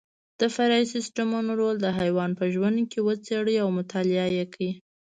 [0.39, 4.71] د فرعي سیسټمونو رول د حیوان په ژوند کې وڅېړئ او مطالعه یې کړئ.